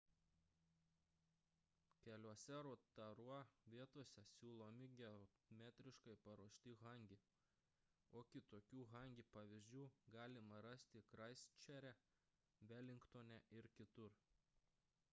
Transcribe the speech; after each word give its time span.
keliose 2.05 2.55
rotorua 2.67 3.37
vietose 3.73 4.23
siūlomi 4.29 4.87
geotermiškai 5.01 6.15
paruošti 6.29 6.73
hangi 6.81 7.19
o 8.21 8.25
kitokių 8.33 8.83
hangi 8.95 9.27
pavyzdžių 9.37 9.85
galima 10.19 10.63
rasti 10.69 11.03
kraistčerče 11.15 11.93
velingtone 12.75 13.39
ir 13.63 13.73
kitur 13.79 14.19